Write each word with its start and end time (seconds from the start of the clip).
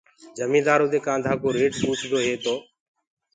جميدآرو 0.37 0.85
دي 0.93 0.99
ڪآنڌآ 1.07 1.33
ڪو 1.41 1.49
ريٽ 1.57 1.73
پوڇدو 1.81 2.17
هي 2.25 2.35
تو 2.43 2.55